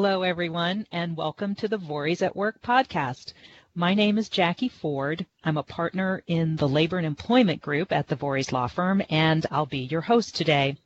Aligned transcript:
Hello, 0.00 0.22
everyone, 0.22 0.86
and 0.92 1.16
welcome 1.16 1.56
to 1.56 1.66
the 1.66 1.76
Vorys 1.76 2.22
at 2.22 2.36
Work 2.36 2.62
podcast. 2.62 3.32
My 3.74 3.94
name 3.94 4.16
is 4.16 4.28
Jackie 4.28 4.68
Ford. 4.68 5.26
I'm 5.42 5.56
a 5.56 5.64
partner 5.64 6.22
in 6.28 6.54
the 6.54 6.68
Labor 6.68 6.98
and 6.98 7.06
Employment 7.06 7.60
Group 7.60 7.90
at 7.90 8.06
the 8.06 8.14
Vorys 8.14 8.52
Law 8.52 8.68
Firm, 8.68 9.02
and 9.10 9.44
I'll 9.50 9.66
be 9.66 9.80
your 9.80 10.02
host 10.02 10.36
today. 10.36 10.76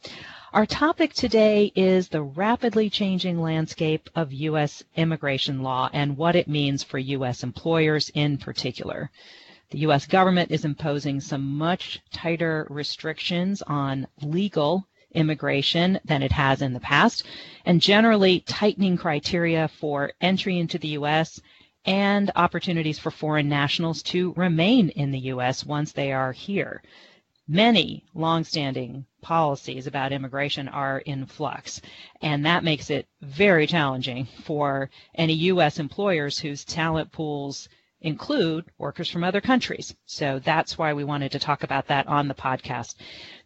Our 0.55 0.65
topic 0.65 1.13
today 1.13 1.73
is 1.75 2.09
the 2.09 2.23
rapidly 2.23 2.89
changing 2.89 3.39
landscape 3.39 4.09
of 4.15 4.33
U.S. 4.33 4.83
immigration 4.97 5.63
law 5.63 5.91
and 5.93 6.17
what 6.17 6.35
it 6.35 6.49
means 6.49 6.83
for 6.83 6.99
U.S. 6.99 7.43
employers 7.43 8.09
in 8.15 8.39
particular. 8.39 9.11
The 9.73 9.81
U.S. 9.81 10.07
government 10.07 10.51
is 10.51 10.65
imposing 10.65 11.21
some 11.21 11.59
much 11.59 12.01
tighter 12.15 12.67
restrictions 12.71 13.61
on 13.61 14.07
legal 14.23 14.87
immigration 15.15 15.99
than 16.05 16.23
it 16.23 16.33
has 16.33 16.63
in 16.63 16.73
the 16.73 16.81
past, 16.81 17.25
and 17.65 17.81
generally 17.81 18.41
tightening 18.41 18.97
criteria 18.97 19.69
for 19.69 20.13
entry 20.21 20.59
into 20.59 20.79
the 20.79 20.89
U.S. 20.89 21.41
and 21.85 22.31
opportunities 22.37 22.99
for 22.99 23.11
foreign 23.11 23.49
nationals 23.49 24.03
to 24.05 24.33
remain 24.35 24.89
in 24.91 25.11
the 25.11 25.19
U.S. 25.19 25.65
once 25.65 25.93
they 25.93 26.13
are 26.13 26.33
here. 26.33 26.83
Many 27.49 28.05
longstanding 28.15 29.05
policies 29.21 29.87
about 29.87 30.13
immigration 30.13 30.69
are 30.69 31.01
in 31.01 31.27
flux, 31.27 31.81
and 32.21 32.47
that 32.47 32.65
makes 32.65 32.89
it 32.89 33.09
very 33.21 33.67
challenging 33.67 34.27
for 34.45 34.91
any 35.15 35.35
U.S. 35.35 35.79
employers 35.79 36.39
whose 36.39 36.65
talent 36.65 37.11
pools 37.13 37.69
include 38.03 38.67
workers 38.79 39.09
from 39.09 39.25
other 39.25 39.41
countries. 39.41 39.95
So 40.05 40.41
that's 40.41 40.77
why 40.77 40.93
we 40.93 41.05
wanted 41.05 41.33
to 41.33 41.39
talk 41.39 41.63
about 41.63 41.87
that 41.87 42.07
on 42.07 42.29
the 42.29 42.35
podcast. 42.35 42.97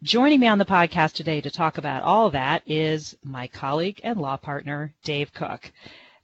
Joining 0.02 0.40
me 0.40 0.48
on 0.48 0.58
the 0.58 0.64
podcast 0.64 1.12
today 1.12 1.40
to 1.40 1.50
talk 1.50 1.78
about 1.78 2.02
all 2.02 2.30
that 2.30 2.62
is 2.66 3.16
my 3.22 3.46
colleague 3.46 4.00
and 4.02 4.20
law 4.20 4.36
partner, 4.36 4.94
Dave 5.04 5.32
Cook. 5.32 5.70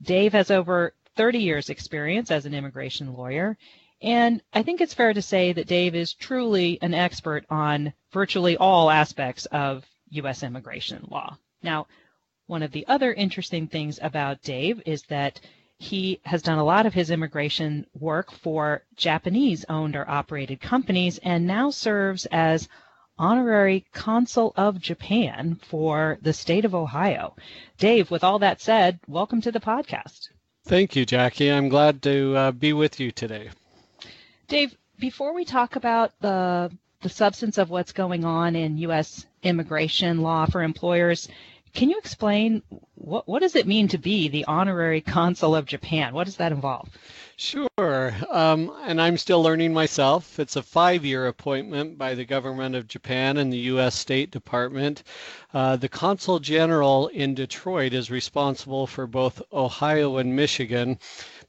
Dave 0.02 0.32
has 0.32 0.50
over 0.50 0.94
30 1.16 1.38
years 1.38 1.70
experience 1.70 2.30
as 2.30 2.46
an 2.46 2.54
immigration 2.54 3.12
lawyer. 3.12 3.56
And 4.00 4.42
I 4.52 4.62
think 4.62 4.80
it's 4.80 4.94
fair 4.94 5.12
to 5.12 5.22
say 5.22 5.52
that 5.52 5.68
Dave 5.68 5.94
is 5.94 6.14
truly 6.14 6.78
an 6.82 6.94
expert 6.94 7.44
on 7.50 7.92
virtually 8.12 8.56
all 8.56 8.90
aspects 8.90 9.46
of 9.46 9.84
U.S. 10.10 10.42
immigration 10.42 11.06
law. 11.08 11.36
Now, 11.62 11.86
one 12.46 12.62
of 12.62 12.72
the 12.72 12.86
other 12.88 13.12
interesting 13.12 13.68
things 13.68 14.00
about 14.02 14.42
Dave 14.42 14.82
is 14.84 15.02
that 15.04 15.40
he 15.82 16.20
has 16.24 16.42
done 16.42 16.58
a 16.58 16.64
lot 16.64 16.86
of 16.86 16.94
his 16.94 17.10
immigration 17.10 17.84
work 17.98 18.30
for 18.30 18.84
Japanese 18.94 19.64
owned 19.68 19.96
or 19.96 20.08
operated 20.08 20.60
companies 20.60 21.18
and 21.18 21.44
now 21.44 21.70
serves 21.70 22.24
as 22.26 22.68
honorary 23.18 23.84
consul 23.92 24.52
of 24.56 24.80
Japan 24.80 25.58
for 25.68 26.18
the 26.22 26.32
state 26.32 26.64
of 26.64 26.72
Ohio. 26.72 27.34
Dave, 27.78 28.12
with 28.12 28.22
all 28.22 28.38
that 28.38 28.60
said, 28.60 29.00
welcome 29.08 29.40
to 29.40 29.50
the 29.50 29.58
podcast. 29.58 30.28
Thank 30.66 30.94
you, 30.94 31.04
Jackie. 31.04 31.50
I'm 31.50 31.68
glad 31.68 32.00
to 32.02 32.36
uh, 32.36 32.52
be 32.52 32.72
with 32.72 33.00
you 33.00 33.10
today. 33.10 33.50
Dave, 34.46 34.76
before 35.00 35.34
we 35.34 35.44
talk 35.44 35.74
about 35.74 36.12
the 36.20 36.70
the 37.00 37.08
substance 37.08 37.58
of 37.58 37.68
what's 37.68 37.90
going 37.90 38.24
on 38.24 38.54
in 38.54 38.78
U.S. 38.78 39.26
immigration 39.42 40.22
law 40.22 40.46
for 40.46 40.62
employers, 40.62 41.26
can 41.74 41.88
you 41.88 41.98
explain 41.98 42.62
what 42.94 43.26
what 43.26 43.40
does 43.40 43.56
it 43.56 43.66
mean 43.66 43.88
to 43.88 43.98
be 43.98 44.28
the 44.28 44.44
honorary 44.44 45.00
consul 45.00 45.54
of 45.56 45.66
Japan? 45.66 46.14
What 46.14 46.24
does 46.24 46.36
that 46.36 46.52
involve? 46.52 46.88
Sure, 47.36 48.14
um, 48.30 48.72
and 48.84 49.00
I'm 49.00 49.16
still 49.16 49.42
learning 49.42 49.72
myself. 49.72 50.38
It's 50.38 50.54
a 50.54 50.62
five-year 50.62 51.26
appointment 51.26 51.98
by 51.98 52.14
the 52.14 52.24
government 52.24 52.76
of 52.76 52.86
Japan 52.86 53.38
and 53.38 53.52
the 53.52 53.58
U.S. 53.72 53.98
State 53.98 54.30
Department. 54.30 55.02
Uh, 55.52 55.76
the 55.76 55.88
consul 55.88 56.38
general 56.38 57.08
in 57.08 57.34
Detroit 57.34 57.94
is 57.94 58.10
responsible 58.10 58.86
for 58.86 59.06
both 59.06 59.42
Ohio 59.52 60.18
and 60.18 60.36
Michigan. 60.36 60.98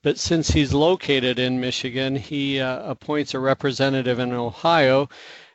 But 0.01 0.17
since 0.17 0.51
he's 0.51 0.73
located 0.73 1.37
in 1.37 1.61
Michigan, 1.61 2.15
he 2.15 2.59
uh, 2.59 2.89
appoints 2.89 3.33
a 3.33 3.39
representative 3.39 4.19
in 4.19 4.31
Ohio 4.33 5.09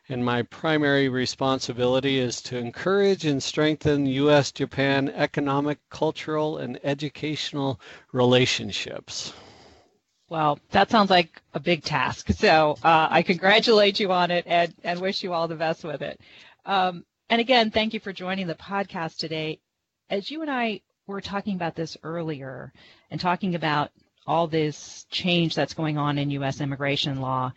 and 0.09 0.25
my 0.25 0.41
primary 0.41 1.07
responsibility 1.07 2.17
is 2.17 2.41
to 2.41 2.57
encourage 2.57 3.25
and 3.25 3.41
strengthen 3.41 4.05
U.S. 4.07 4.51
Japan 4.51 5.09
economic, 5.09 5.77
cultural, 5.89 6.57
and 6.57 6.79
educational 6.83 7.79
relationships. 8.11 9.33
Well, 10.29 10.59
that 10.71 10.89
sounds 10.91 11.09
like 11.09 11.41
a 11.53 11.59
big 11.59 11.83
task. 11.83 12.31
So 12.31 12.77
uh, 12.83 13.07
I 13.09 13.21
congratulate 13.21 13.99
you 13.99 14.11
on 14.11 14.31
it 14.31 14.45
and, 14.47 14.73
and 14.83 14.99
wish 14.99 15.23
you 15.23 15.33
all 15.33 15.47
the 15.47 15.55
best 15.55 15.83
with 15.83 16.01
it. 16.01 16.19
Um, 16.65 17.05
and 17.29 17.41
again, 17.41 17.71
thank 17.71 17.93
you 17.93 17.99
for 17.99 18.13
joining 18.13 18.47
the 18.47 18.55
podcast 18.55 19.17
today. 19.17 19.59
As 20.09 20.29
you 20.29 20.41
and 20.41 20.49
I 20.49 20.81
were 21.07 21.21
talking 21.21 21.55
about 21.55 21.75
this 21.75 21.97
earlier 22.03 22.73
and 23.11 23.19
talking 23.19 23.55
about 23.55 23.91
all 24.27 24.47
this 24.47 25.05
change 25.09 25.55
that's 25.55 25.73
going 25.73 25.97
on 25.97 26.17
in 26.19 26.29
U.S. 26.31 26.61
immigration 26.61 27.21
law, 27.21 27.51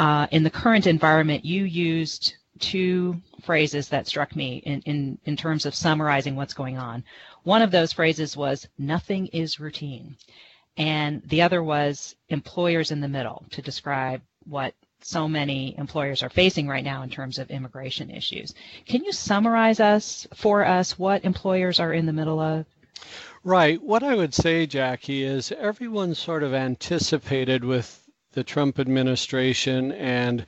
uh, 0.00 0.26
in 0.30 0.42
the 0.42 0.50
current 0.50 0.86
environment, 0.86 1.44
you 1.44 1.64
used 1.64 2.36
two 2.58 3.20
phrases 3.42 3.90
that 3.90 4.06
struck 4.06 4.34
me 4.34 4.62
in, 4.64 4.80
in, 4.86 5.18
in 5.26 5.36
terms 5.36 5.66
of 5.66 5.74
summarizing 5.74 6.34
what's 6.34 6.54
going 6.54 6.78
on. 6.78 7.04
One 7.42 7.60
of 7.60 7.70
those 7.70 7.92
phrases 7.92 8.34
was, 8.34 8.66
nothing 8.78 9.26
is 9.26 9.60
routine. 9.60 10.16
And 10.78 11.20
the 11.26 11.42
other 11.42 11.62
was 11.62 12.16
employers 12.30 12.92
in 12.92 13.02
the 13.02 13.08
middle 13.08 13.44
to 13.50 13.60
describe 13.60 14.22
what 14.46 14.72
so 15.02 15.28
many 15.28 15.76
employers 15.76 16.22
are 16.22 16.30
facing 16.30 16.66
right 16.66 16.84
now 16.84 17.02
in 17.02 17.10
terms 17.10 17.38
of 17.38 17.50
immigration 17.50 18.10
issues. 18.10 18.54
Can 18.86 19.04
you 19.04 19.12
summarize 19.12 19.80
us 19.80 20.26
for 20.34 20.64
us 20.64 20.98
what 20.98 21.26
employers 21.26 21.78
are 21.78 21.92
in 21.92 22.06
the 22.06 22.12
middle 22.14 22.40
of? 22.40 22.64
Right. 23.44 23.82
What 23.82 24.02
I 24.02 24.14
would 24.14 24.32
say, 24.32 24.66
Jackie, 24.66 25.24
is 25.24 25.52
everyone 25.52 26.14
sort 26.14 26.42
of 26.42 26.54
anticipated 26.54 27.64
with 27.64 27.99
the 28.32 28.44
Trump 28.44 28.78
administration 28.78 29.92
and 29.92 30.46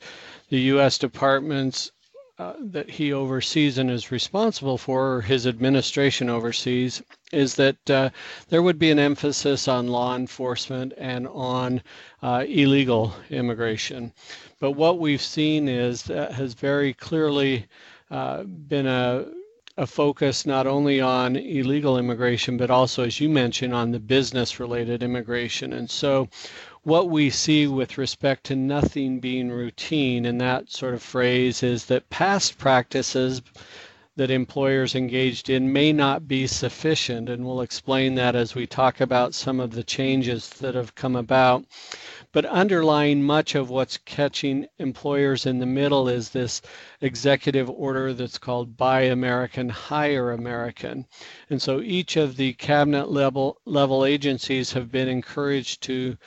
the 0.49 0.59
U.S. 0.61 0.97
departments 0.97 1.91
uh, 2.39 2.53
that 2.59 2.89
he 2.89 3.13
oversees 3.13 3.77
and 3.77 3.91
is 3.91 4.11
responsible 4.11 4.77
for, 4.77 5.15
or 5.17 5.21
his 5.21 5.45
administration 5.45 6.29
oversees, 6.29 7.01
is 7.31 7.55
that 7.55 7.89
uh, 7.89 8.09
there 8.49 8.63
would 8.63 8.79
be 8.79 8.89
an 8.89 8.99
emphasis 8.99 9.67
on 9.67 9.87
law 9.87 10.15
enforcement 10.15 10.93
and 10.97 11.27
on 11.27 11.81
uh, 12.21 12.43
illegal 12.47 13.13
immigration. 13.29 14.11
But 14.59 14.71
what 14.71 14.97
we've 14.99 15.21
seen 15.21 15.67
is 15.67 16.03
that 16.03 16.31
has 16.33 16.53
very 16.55 16.93
clearly 16.93 17.67
uh, 18.09 18.43
been 18.43 18.87
a 18.87 19.25
a 19.75 19.87
focus 19.87 20.45
not 20.45 20.67
only 20.67 21.01
on 21.01 21.35
illegal 21.35 21.97
immigration, 21.97 22.57
but 22.57 22.69
also, 22.69 23.03
as 23.03 23.19
you 23.19 23.27
mentioned, 23.27 23.73
on 23.73 23.91
the 23.91 23.99
business 23.99 24.59
related 24.59 25.01
immigration. 25.01 25.73
And 25.73 25.89
so 25.89 26.29
what 26.83 27.09
we 27.09 27.29
see 27.29 27.65
with 27.65 27.97
respect 27.97 28.43
to 28.43 28.55
nothing 28.55 29.19
being 29.19 29.49
routine 29.49 30.25
in 30.25 30.37
that 30.37 30.69
sort 30.69 30.93
of 30.93 31.01
phrase 31.01 31.63
is 31.63 31.85
that 31.85 32.09
past 32.09 32.57
practices 32.57 33.41
that 34.15 34.29
employers 34.29 34.93
engaged 34.93 35.49
in 35.49 35.73
may 35.73 35.91
not 35.91 36.27
be 36.27 36.45
sufficient, 36.45 37.29
and 37.29 37.43
we'll 37.43 37.61
explain 37.61 38.13
that 38.13 38.35
as 38.35 38.53
we 38.53 38.67
talk 38.67 39.01
about 39.01 39.33
some 39.33 39.59
of 39.59 39.71
the 39.71 39.83
changes 39.83 40.49
that 40.49 40.75
have 40.75 40.93
come 40.93 41.15
about. 41.15 41.65
But 42.31 42.45
underlying 42.45 43.23
much 43.23 43.55
of 43.55 43.69
what's 43.69 43.97
catching 43.97 44.67
employers 44.77 45.45
in 45.45 45.59
the 45.59 45.65
middle 45.65 46.09
is 46.09 46.29
this 46.29 46.61
executive 47.01 47.69
order 47.69 48.13
that's 48.13 48.37
called 48.37 48.77
Buy 48.77 49.03
American, 49.03 49.69
Hire 49.69 50.31
American. 50.31 51.05
And 51.49 51.61
so 51.61 51.79
each 51.81 52.17
of 52.17 52.35
the 52.35 52.53
cabinet 52.53 53.09
level 53.09 53.57
level 53.65 54.05
agencies 54.05 54.73
have 54.73 54.91
been 54.91 55.07
encouraged 55.07 55.81
to 55.83 56.17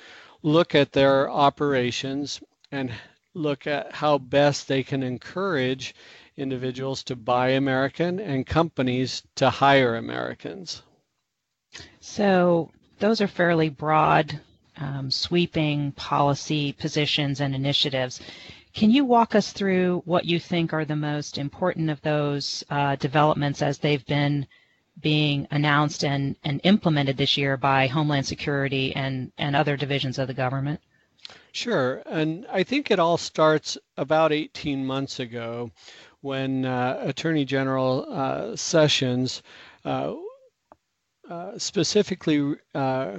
look 0.47 0.77
at 0.77 0.93
their 0.93 1.29
operations 1.29 2.41
and 2.71 2.93
look 3.35 3.67
at 3.67 3.93
how 3.93 4.17
best 4.17 4.69
they 4.69 4.81
can 4.81 5.03
encourage 5.03 5.93
individuals 6.37 7.03
to 7.03 7.17
buy 7.17 7.49
American 7.49 8.21
and 8.21 8.47
companies 8.47 9.25
to 9.35 9.51
hire 9.51 9.97
Americans. 9.97 10.83
So 11.99 12.71
those 13.01 13.21
are 13.21 13.27
fairly 13.27 13.71
broad, 13.71 14.41
um, 14.77 15.11
sweeping 15.11 15.91
policy 15.93 16.73
positions 16.73 17.41
and 17.41 17.53
initiatives. 17.53 18.21
Can 18.73 18.93
you 18.93 19.05
walk 19.05 19.35
us 19.35 19.51
through 19.51 20.03
what 20.05 20.27
you 20.27 20.39
think 20.39 20.73
are 20.73 20.85
the 20.85 20.95
most 20.95 21.39
important 21.39 21.91
of 21.91 22.01
those 22.03 22.63
uh, 22.71 22.95
developments 22.95 23.63
as 23.63 23.79
they've 23.79 24.07
been 24.07 24.47
being 25.01 25.47
announced 25.51 26.05
and, 26.05 26.37
and 26.45 26.61
implemented 26.65 27.17
this 27.17 27.37
year 27.37 27.57
by 27.57 27.87
Homeland 27.87 28.27
Security 28.27 28.95
and, 28.95 29.33
and 29.39 29.55
other 29.55 29.77
divisions 29.77 30.19
of 30.19 30.27
the 30.27 30.35
government? 30.35 30.81
Sure. 31.53 32.03
And 32.07 32.47
I 32.53 32.63
think 32.63 32.91
it 32.91 32.99
all 32.99 33.17
starts 33.17 33.79
about 33.97 34.33
18 34.33 34.85
months 34.85 35.21
ago 35.21 35.71
when 36.21 36.65
uh, 36.65 36.99
Attorney 37.03 37.45
General 37.45 38.07
uh, 38.09 38.57
Sessions 38.57 39.43
uh, 39.85 40.15
uh 41.29 41.59
specifically 41.59 42.55
uh, 42.75 43.19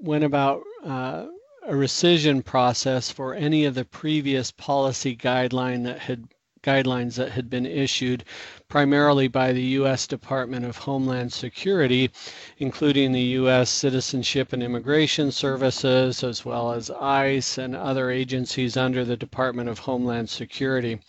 went 0.00 0.24
about 0.24 0.62
uh, 0.84 1.26
a 1.62 1.72
rescission 1.72 2.44
process 2.44 3.10
for 3.10 3.34
any 3.34 3.64
of 3.64 3.74
the 3.74 3.84
previous 3.84 4.50
policy 4.50 5.16
guideline 5.16 5.84
that 5.84 5.98
had 5.98 6.28
guidelines 6.62 7.16
that 7.16 7.30
had 7.32 7.48
been 7.48 7.66
issued 7.66 8.24
primarily 8.68 9.28
by 9.28 9.52
the 9.52 9.62
U.S. 9.62 10.06
Department 10.06 10.64
of 10.64 10.76
Homeland 10.76 11.32
Security, 11.32 12.10
including 12.58 13.12
the 13.12 13.20
U.S. 13.20 13.70
Citizenship 13.70 14.52
and 14.52 14.62
Immigration 14.62 15.32
Services, 15.32 16.22
as 16.22 16.44
well 16.44 16.72
as 16.72 16.90
ICE 16.90 17.58
and 17.58 17.74
other 17.76 18.10
agencies 18.10 18.76
under 18.76 19.04
the 19.04 19.16
Department 19.16 19.68
of 19.68 19.78
Homeland 19.78 20.30
Security. 20.30 21.00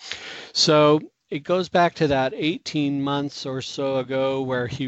So 0.53 0.99
it 1.29 1.43
goes 1.43 1.69
back 1.69 1.93
to 1.95 2.07
that 2.07 2.33
18 2.35 3.01
months 3.01 3.45
or 3.45 3.61
so 3.61 3.97
ago 3.97 4.41
where 4.41 4.67
he 4.67 4.87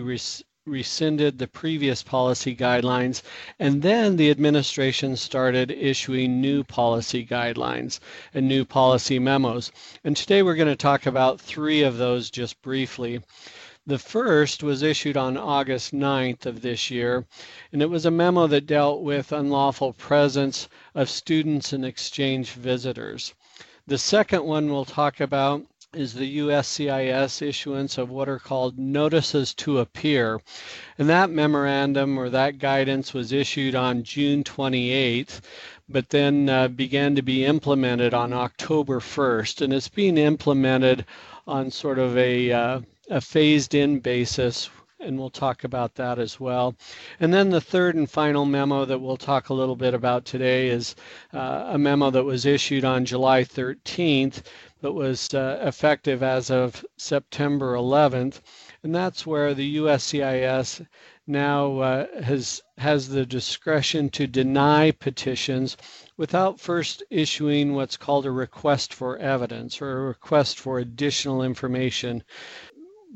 rescinded 0.68 1.40
the 1.40 1.48
previous 1.48 2.04
policy 2.04 2.56
guidelines, 2.56 3.24
and 3.58 3.82
then 3.82 4.16
the 4.16 4.30
administration 4.30 5.18
started 5.18 5.72
issuing 5.72 6.40
new 6.40 6.64
policy 6.64 7.26
guidelines 7.26 8.00
and 8.32 8.48
new 8.48 8.64
policy 8.64 9.18
memos. 9.18 9.72
And 10.04 10.16
today 10.16 10.44
we're 10.44 10.54
going 10.54 10.68
to 10.68 10.76
talk 10.76 11.08
about 11.08 11.42
three 11.42 11.82
of 11.82 11.98
those 11.98 12.30
just 12.30 12.62
briefly. 12.62 13.22
The 13.88 13.98
first 13.98 14.62
was 14.62 14.84
issued 14.84 15.18
on 15.18 15.36
August 15.36 15.96
9th 15.96 16.46
of 16.46 16.62
this 16.62 16.92
year, 16.92 17.26
and 17.74 17.82
it 17.82 17.90
was 17.90 18.06
a 18.06 18.12
memo 18.12 18.46
that 18.46 18.68
dealt 18.68 19.02
with 19.02 19.32
unlawful 19.32 19.94
presence 19.94 20.70
of 20.94 21.10
students 21.10 21.74
and 21.74 21.84
exchange 21.84 22.52
visitors. 22.52 23.34
The 23.88 23.98
second 23.98 24.44
one 24.44 24.72
we'll 24.72 24.86
talk 24.86 25.20
about 25.20 25.66
is 25.94 26.14
the 26.14 26.38
USCIS 26.38 27.42
issuance 27.42 27.98
of 27.98 28.10
what 28.10 28.30
are 28.30 28.40
called 28.40 28.80
notices 28.80 29.54
to 29.56 29.80
appear. 29.80 30.40
And 30.98 31.10
that 31.10 31.30
memorandum 31.30 32.18
or 32.18 32.30
that 32.30 32.60
guidance 32.60 33.14
was 33.14 33.34
issued 33.34 33.76
on 33.76 34.04
June 34.04 34.46
28th, 34.46 35.42
but 35.90 36.10
then 36.10 36.48
uh, 36.48 36.70
began 36.70 37.16
to 37.16 37.22
be 37.22 37.44
implemented 37.44 38.14
on 38.14 38.32
October 38.32 39.02
1st. 39.02 39.62
And 39.64 39.74
it's 39.74 39.90
being 39.90 40.18
implemented 40.18 41.06
on 41.46 41.70
sort 41.72 42.00
of 42.00 42.18
a, 42.18 42.52
uh, 42.54 42.82
a 43.10 43.20
phased 43.20 43.76
in 43.76 44.00
basis 44.00 44.70
and 45.02 45.18
we'll 45.18 45.30
talk 45.30 45.64
about 45.64 45.96
that 45.96 46.20
as 46.20 46.40
well. 46.40 46.76
And 47.20 47.34
then 47.34 47.50
the 47.50 47.62
third 47.62 47.96
and 47.96 48.10
final 48.10 48.46
memo 48.46 48.86
that 48.86 49.00
we'll 49.00 49.18
talk 49.18 49.50
a 49.50 49.54
little 49.54 49.76
bit 49.76 49.94
about 49.94 50.26
today 50.26 50.70
is 50.70 50.96
uh, 51.34 51.66
a 51.70 51.78
memo 51.78 52.10
that 52.12 52.24
was 52.24 52.46
issued 52.46 52.86
on 52.86 53.06
July 53.06 53.44
13th 53.44 54.44
that 54.82 54.94
was 54.94 55.34
uh, 55.34 55.60
effective 55.62 56.24
as 56.24 56.50
of 56.50 56.84
September 56.98 57.76
11th. 57.76 58.42
And 58.84 58.96
that's 58.96 59.26
where 59.28 59.54
the 59.54 59.78
USCIS 59.78 60.86
now 61.28 61.78
uh, 61.80 62.22
has 62.24 62.62
has 62.80 63.10
the 63.10 63.26
discretion 63.28 64.10
to 64.10 64.26
deny 64.26 64.90
petitions 64.90 65.78
without 66.18 66.60
first 66.60 67.04
issuing 67.12 67.74
what's 67.74 67.96
called 67.96 68.26
a 68.26 68.32
request 68.32 68.92
for 68.92 69.18
evidence 69.20 69.80
or 69.82 69.92
a 70.00 70.08
request 70.08 70.60
for 70.60 70.80
additional 70.80 71.44
information 71.44 72.24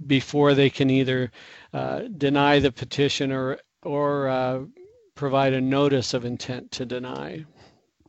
before 0.08 0.54
they 0.54 0.70
can 0.70 0.90
either 0.90 1.32
uh, 1.74 2.02
deny 2.18 2.60
the 2.60 2.72
petition 2.72 3.32
or 3.32 3.60
or 3.84 4.28
uh, 4.28 4.60
provide 5.16 5.54
a 5.54 5.62
notice 5.62 6.14
of 6.14 6.26
intent 6.26 6.72
to 6.72 6.86
deny. 6.86 7.46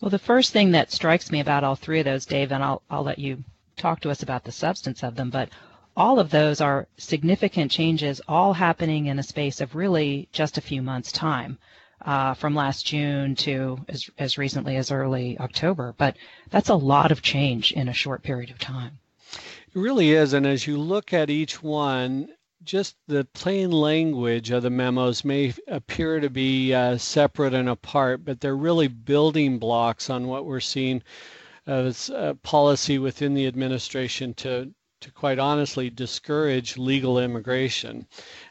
Well, 0.00 0.10
the 0.10 0.18
first 0.18 0.52
thing 0.52 0.72
that 0.72 0.92
strikes 0.92 1.30
me 1.30 1.40
about 1.40 1.64
all 1.64 1.76
three 1.76 2.00
of 2.00 2.04
those, 2.04 2.26
Dave, 2.26 2.52
and 2.52 2.62
I'll, 2.62 2.82
I'll 2.90 3.02
let 3.02 3.18
you 3.18 3.44
talk 3.76 4.00
to 4.00 4.10
us 4.10 4.22
about 4.22 4.44
the 4.44 4.52
substance 4.52 5.02
of 5.02 5.14
them, 5.14 5.30
but 5.30 5.50
all 5.96 6.18
of 6.18 6.30
those 6.30 6.60
are 6.60 6.88
significant 6.96 7.70
changes, 7.70 8.20
all 8.28 8.52
happening 8.52 9.06
in 9.06 9.18
a 9.18 9.22
space 9.22 9.60
of 9.60 9.74
really 9.74 10.28
just 10.32 10.58
a 10.58 10.62
few 10.62 10.82
months' 10.82 11.12
time. 11.12 11.58
Uh, 12.02 12.34
from 12.34 12.54
last 12.54 12.86
June 12.86 13.34
to 13.34 13.78
as, 13.88 14.10
as 14.18 14.36
recently 14.36 14.76
as 14.76 14.92
early 14.92 15.36
October. 15.40 15.94
But 15.96 16.16
that's 16.50 16.68
a 16.68 16.74
lot 16.74 17.10
of 17.10 17.22
change 17.22 17.72
in 17.72 17.88
a 17.88 17.94
short 17.94 18.22
period 18.22 18.50
of 18.50 18.58
time. 18.58 18.98
Really 19.76 20.12
is. 20.12 20.32
And 20.32 20.46
as 20.46 20.66
you 20.66 20.78
look 20.78 21.12
at 21.12 21.28
each 21.28 21.62
one, 21.62 22.30
just 22.64 22.96
the 23.08 23.26
plain 23.34 23.70
language 23.70 24.50
of 24.50 24.62
the 24.62 24.70
memos 24.70 25.22
may 25.22 25.52
appear 25.68 26.18
to 26.18 26.30
be 26.30 26.72
uh, 26.72 26.96
separate 26.96 27.52
and 27.52 27.68
apart, 27.68 28.24
but 28.24 28.40
they're 28.40 28.56
really 28.56 28.88
building 28.88 29.58
blocks 29.58 30.08
on 30.08 30.28
what 30.28 30.46
we're 30.46 30.60
seeing 30.60 31.02
as 31.66 32.08
a 32.08 32.34
policy 32.42 32.98
within 32.98 33.34
the 33.34 33.46
administration 33.46 34.32
to 34.34 34.72
to 35.02 35.12
quite 35.12 35.38
honestly 35.38 35.90
discourage 35.90 36.78
legal 36.78 37.18
immigration. 37.18 38.06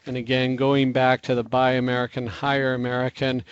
And 0.06 0.16
again, 0.16 0.54
going 0.54 0.92
back 0.92 1.22
to 1.22 1.34
the 1.34 1.42
Buy 1.42 1.72
American, 1.72 2.28
Hire 2.28 2.72
American, 2.72 3.42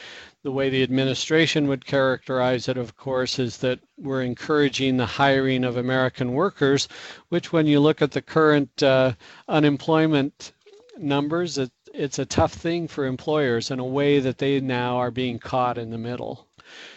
the 0.45 0.53
way 0.53 0.69
the 0.69 0.83
administration 0.83 1.67
would 1.69 1.87
characterize 1.87 2.69
it, 2.69 2.77
of 2.77 2.97
course, 2.99 3.39
is 3.39 3.57
that 3.57 3.81
we're 3.97 4.23
encouraging 4.23 4.99
the 4.99 5.07
hiring 5.07 5.65
of 5.65 5.79
American 5.79 6.35
workers, 6.35 6.87
which, 7.31 7.51
when 7.51 7.67
you 7.67 7.81
look 7.81 8.03
at 8.03 8.11
the 8.11 8.21
current 8.21 8.83
uh, 8.83 9.13
unemployment 9.49 10.53
numbers, 10.99 11.57
it, 11.57 11.73
it's 11.95 12.19
a 12.19 12.27
tough 12.27 12.53
thing 12.53 12.87
for 12.87 13.07
employers 13.07 13.71
in 13.71 13.79
a 13.79 13.85
way 13.85 14.21
that 14.21 14.37
they 14.37 14.61
now 14.61 14.99
are 14.99 15.11
being 15.11 15.39
caught 15.39 15.79
in 15.79 15.89
the 15.89 15.99
middle. 15.99 16.47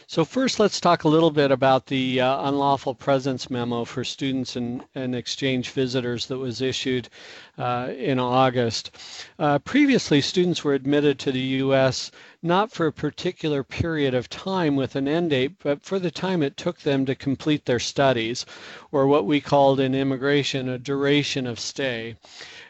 So 0.10 0.24
first, 0.24 0.58
let's 0.58 0.80
talk 0.80 1.04
a 1.04 1.10
little 1.10 1.32
bit 1.32 1.52
about 1.52 1.88
the 1.88 2.22
uh, 2.22 2.48
unlawful 2.48 2.96
presence 2.96 3.50
memo 3.50 3.84
for 3.84 4.06
students 4.06 4.56
and, 4.56 4.86
and 4.96 5.14
exchange 5.14 5.72
visitors 5.72 6.28
that 6.28 6.38
was 6.38 6.62
issued 6.62 7.10
uh, 7.58 7.90
in 7.94 8.18
August. 8.18 8.92
Uh, 9.38 9.60
previously, 9.60 10.22
students 10.22 10.64
were 10.64 10.74
admitted 10.74 11.20
to 11.20 11.34
the 11.34 11.60
U.S. 11.60 12.10
not 12.42 12.72
for 12.72 12.88
a 12.88 12.94
particular 12.94 13.66
period 13.66 14.14
of 14.14 14.30
time 14.30 14.78
with 14.78 14.96
an 14.96 15.10
end 15.10 15.32
date, 15.32 15.56
but 15.62 15.84
for 15.84 16.00
the 16.00 16.10
time 16.10 16.42
it 16.42 16.56
took 16.56 16.80
them 16.80 17.06
to 17.06 17.14
complete 17.14 17.66
their 17.66 17.78
studies, 17.78 18.46
or 18.94 19.08
what 19.08 19.26
we 19.26 19.42
called 19.42 19.78
in 19.82 19.94
immigration 19.94 20.70
a 20.70 20.78
duration 20.78 21.46
of 21.46 21.60
stay. 21.60 22.16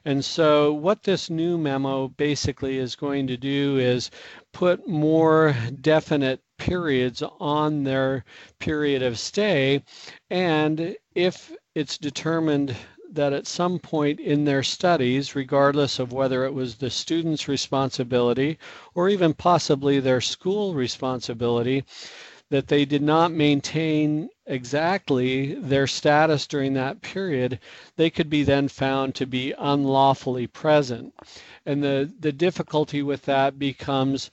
And 0.04 0.26
so 0.26 0.74
what 0.74 1.04
this 1.04 1.30
new 1.30 1.56
memo 1.58 2.08
basically 2.08 2.78
is 2.80 2.96
going 2.96 3.28
to 3.28 3.38
do 3.38 3.78
is 3.78 4.10
put 4.58 4.88
more 4.88 5.56
definite 5.82 6.42
periods 6.58 7.22
on 7.40 7.84
their 7.84 8.26
period 8.58 9.04
of 9.04 9.20
stay. 9.20 9.84
And 10.32 10.96
if 11.14 11.56
it's 11.76 12.00
determined 12.00 12.76
that 13.12 13.34
at 13.34 13.46
some 13.46 13.78
point 13.78 14.20
in 14.20 14.46
their 14.46 14.64
studies, 14.64 15.36
regardless 15.36 16.00
of 16.00 16.12
whether 16.12 16.44
it 16.44 16.56
was 16.56 16.74
the 16.74 16.90
student's 16.90 17.48
responsibility 17.48 18.58
or 18.96 19.10
even 19.10 19.36
possibly 19.36 20.00
their 20.00 20.22
school 20.22 20.74
responsibility, 20.74 21.84
that 22.50 22.68
they 22.68 22.86
did 22.86 23.02
not 23.02 23.32
maintain 23.32 24.30
exactly 24.46 25.56
their 25.56 25.86
status 25.86 26.48
during 26.48 26.74
that 26.74 27.02
period, 27.02 27.60
they 27.98 28.10
could 28.10 28.30
be 28.30 28.44
then 28.44 28.68
found 28.70 29.14
to 29.14 29.26
be 29.26 29.54
unlawfully 29.58 30.48
present. 30.48 31.14
And 31.66 31.84
the, 31.84 32.12
the 32.20 32.32
difficulty 32.32 33.04
with 33.04 33.24
that 33.24 33.60
becomes 33.60 34.32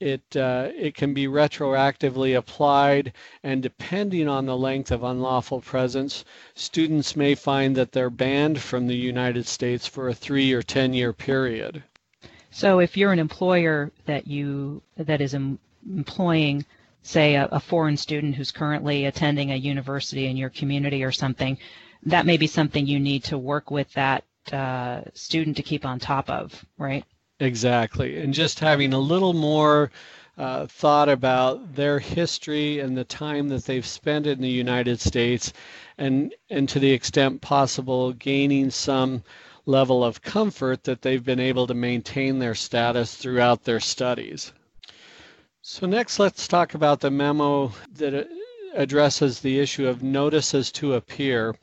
it 0.00 0.36
uh, 0.36 0.68
it 0.74 0.94
can 0.94 1.12
be 1.12 1.26
retroactively 1.26 2.36
applied 2.36 3.12
and 3.42 3.62
depending 3.62 4.26
on 4.28 4.46
the 4.46 4.56
length 4.56 4.90
of 4.90 5.04
unlawful 5.04 5.60
presence 5.60 6.24
students 6.54 7.14
may 7.14 7.34
find 7.34 7.76
that 7.76 7.92
they're 7.92 8.10
banned 8.10 8.60
from 8.60 8.86
the 8.86 8.96
United 8.96 9.46
States 9.46 9.86
for 9.86 10.08
a 10.08 10.14
3 10.14 10.52
or 10.52 10.62
10 10.62 10.94
year 10.94 11.12
period. 11.12 11.82
So 12.50 12.80
if 12.80 12.96
you're 12.96 13.12
an 13.12 13.18
employer 13.18 13.92
that 14.06 14.26
you 14.26 14.82
that 14.96 15.20
is 15.20 15.34
em- 15.34 15.58
employing 15.86 16.64
say 17.02 17.34
a, 17.36 17.46
a 17.52 17.60
foreign 17.60 17.96
student 17.96 18.34
who's 18.34 18.50
currently 18.50 19.04
attending 19.04 19.52
a 19.52 19.56
university 19.56 20.26
in 20.26 20.36
your 20.36 20.50
community 20.50 21.04
or 21.04 21.12
something 21.12 21.56
that 22.02 22.26
may 22.26 22.36
be 22.36 22.46
something 22.46 22.86
you 22.86 22.98
need 22.98 23.22
to 23.24 23.36
work 23.36 23.70
with 23.70 23.92
that 23.92 24.24
uh, 24.52 25.02
student 25.12 25.56
to 25.56 25.62
keep 25.62 25.84
on 25.84 25.98
top 25.98 26.28
of 26.30 26.64
right 26.78 27.04
Exactly. 27.40 28.18
And 28.20 28.32
just 28.34 28.60
having 28.60 28.92
a 28.92 28.98
little 28.98 29.32
more 29.32 29.90
uh, 30.38 30.66
thought 30.66 31.08
about 31.08 31.74
their 31.74 31.98
history 31.98 32.78
and 32.80 32.96
the 32.96 33.04
time 33.04 33.48
that 33.48 33.64
they've 33.64 33.86
spent 33.86 34.26
in 34.26 34.40
the 34.40 34.48
United 34.48 35.00
States, 35.00 35.52
and, 35.98 36.34
and 36.50 36.68
to 36.68 36.78
the 36.78 36.92
extent 36.92 37.40
possible, 37.40 38.12
gaining 38.12 38.70
some 38.70 39.22
level 39.66 40.04
of 40.04 40.22
comfort 40.22 40.84
that 40.84 41.02
they've 41.02 41.24
been 41.24 41.40
able 41.40 41.66
to 41.66 41.74
maintain 41.74 42.38
their 42.38 42.54
status 42.54 43.14
throughout 43.14 43.64
their 43.64 43.80
studies. 43.80 44.52
So, 45.62 45.86
next, 45.86 46.18
let's 46.18 46.48
talk 46.48 46.74
about 46.74 47.00
the 47.00 47.10
memo 47.10 47.72
that 47.96 48.28
addresses 48.74 49.40
the 49.40 49.58
issue 49.58 49.86
of 49.86 50.02
notices 50.02 50.70
to 50.72 50.94
appear. 50.94 51.54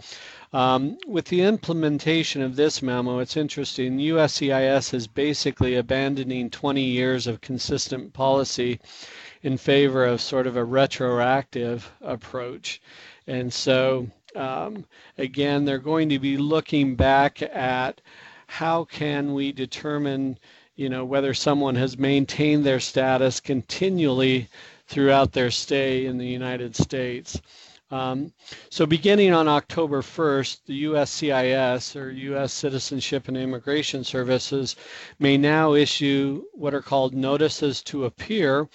Um, 0.54 0.98
with 1.06 1.26
the 1.26 1.42
implementation 1.42 2.42
of 2.42 2.56
this 2.56 2.82
memo, 2.82 3.20
it's 3.20 3.36
interesting. 3.36 3.98
USCIS 3.98 4.94
is 4.94 5.08
basically 5.08 5.76
abandoning 5.76 6.50
20 6.50 6.82
years 6.82 7.28
of 7.28 7.42
consistent 7.42 8.14
policy 8.14 8.80
in 9.44 9.58
favor 9.58 10.06
of 10.06 10.22
sort 10.22 10.48
of 10.48 10.56
a 10.56 10.64
retroactive 10.64 11.92
approach. 12.02 12.82
And 13.28 13.52
so, 13.54 14.08
um, 14.36 14.86
again, 15.18 15.66
they're 15.66 15.80
going 15.80 16.10
to 16.10 16.20
be 16.20 16.38
looking 16.38 16.96
back 16.96 17.42
at 17.42 18.02
how 18.48 18.86
can 18.86 19.34
we 19.34 19.52
determine, 19.52 20.40
you 20.78 20.88
know, 20.88 21.04
whether 21.04 21.34
someone 21.34 21.76
has 21.76 21.98
maintained 21.98 22.66
their 22.66 22.80
status 22.80 23.42
continually 23.42 24.48
throughout 24.88 25.32
their 25.34 25.52
stay 25.52 26.06
in 26.06 26.18
the 26.18 26.28
United 26.28 26.76
States. 26.76 27.40
Um, 27.90 28.34
so 28.70 28.86
beginning 28.86 29.34
on 29.34 29.48
October 29.48 30.02
1st, 30.02 30.60
the 30.66 30.84
USCIS 30.84 31.96
or 31.96 32.12
U.S. 32.12 32.52
Citizenship 32.52 33.28
and 33.30 33.38
Immigration 33.38 34.04
Services 34.04 34.76
may 35.20 35.38
now 35.38 35.74
issue 35.74 36.44
what 36.54 36.74
are 36.74 36.82
called 36.82 37.14
notices 37.14 37.82
to 37.84 38.06
appear 38.06 38.68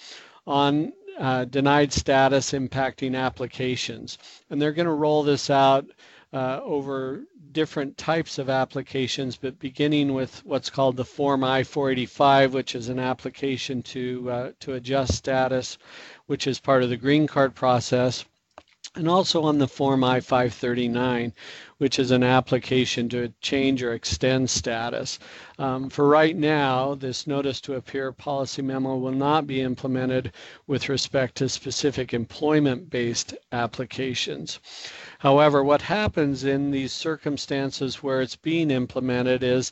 on 0.47 0.93
uh, 1.19 1.45
denied 1.45 1.93
status 1.93 2.53
impacting 2.53 3.15
applications. 3.15 4.17
And 4.49 4.59
they're 4.59 4.71
going 4.71 4.87
to 4.87 4.93
roll 4.93 5.21
this 5.21 5.51
out 5.51 5.85
uh, 6.33 6.59
over 6.63 7.21
different 7.51 7.97
types 7.97 8.39
of 8.39 8.49
applications, 8.49 9.37
but 9.37 9.59
beginning 9.59 10.13
with 10.13 10.43
what's 10.45 10.69
called 10.69 10.97
the 10.97 11.05
Form 11.05 11.43
I-485, 11.43 12.51
which 12.51 12.75
is 12.75 12.89
an 12.89 12.99
application 12.99 13.83
to, 13.83 14.31
uh, 14.31 14.51
to 14.61 14.73
adjust 14.73 15.13
status, 15.13 15.77
which 16.25 16.47
is 16.47 16.59
part 16.59 16.83
of 16.83 16.89
the 16.89 16.97
green 16.97 17.27
card 17.27 17.53
process 17.53 18.25
and 18.95 19.09
also 19.09 19.41
on 19.43 19.57
the 19.57 19.67
Form 19.67 20.03
I-539, 20.03 21.31
which 21.79 21.97
is 21.97 22.11
an 22.11 22.21
application 22.21 23.09
to 23.09 23.33
change 23.41 23.81
or 23.81 23.93
extend 23.93 24.49
status. 24.49 25.17
Um, 25.57 25.89
for 25.89 26.07
right 26.07 26.35
now, 26.35 26.93
this 26.93 27.25
notice 27.25 27.59
to 27.61 27.73
appear 27.73 28.11
policy 28.11 28.61
memo 28.61 28.95
will 28.97 29.11
not 29.11 29.47
be 29.47 29.61
implemented 29.61 30.31
with 30.67 30.89
respect 30.89 31.35
to 31.35 31.49
specific 31.49 32.13
employment-based 32.13 33.33
applications. 33.51 34.59
However, 35.17 35.63
what 35.63 35.81
happens 35.81 36.43
in 36.43 36.69
these 36.69 36.93
circumstances 36.93 38.03
where 38.03 38.21
it's 38.21 38.35
being 38.35 38.69
implemented 38.69 39.41
is 39.41 39.71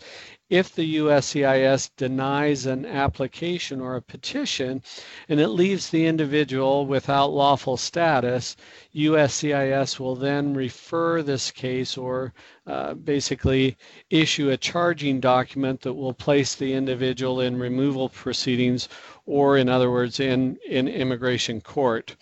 if 0.52 0.76
the 0.76 0.98
USCIS 0.98 1.92
denies 1.96 2.66
an 2.66 2.86
application 2.86 3.80
or 3.80 3.96
a 3.96 4.02
petition 4.02 4.84
and 5.30 5.40
it 5.40 5.48
leaves 5.48 5.90
the 5.90 6.06
individual 6.06 6.86
without 6.86 7.32
lawful 7.32 7.78
status, 7.78 8.58
USCIS 8.94 9.98
will 9.98 10.18
then 10.18 10.54
refer 10.54 11.24
this 11.24 11.52
case 11.52 11.98
or 11.98 12.34
uh, 12.68 12.94
basically 12.96 13.78
issue 14.10 14.50
a 14.50 14.58
charging 14.58 15.22
document 15.22 15.80
that 15.82 15.94
will 15.94 16.14
place 16.14 16.54
the 16.56 16.74
individual 16.74 17.40
in 17.40 17.58
removal 17.58 18.10
proceedings 18.10 18.90
or 19.26 19.58
in 19.58 19.70
other 19.70 19.90
words 19.90 20.20
in, 20.20 20.58
in 20.68 20.90
immigration 20.90 21.62
court. 21.62 22.18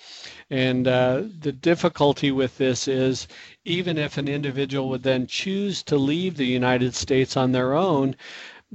And 0.52 0.88
uh, 0.88 1.24
the 1.40 1.52
difficulty 1.52 2.32
with 2.32 2.58
this 2.60 2.88
is 2.88 3.28
even 3.70 4.00
if 4.00 4.18
an 4.18 4.28
individual 4.28 4.90
would 4.90 5.04
then 5.04 5.28
choose 5.28 5.84
to 5.84 5.96
leave 5.96 6.36
the 6.36 6.46
United 6.46 6.96
States 6.96 7.38
on 7.38 7.52
their 7.52 7.76
own, 7.76 8.16